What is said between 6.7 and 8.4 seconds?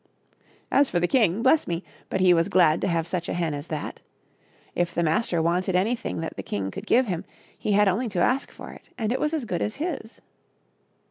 could give him, he had only to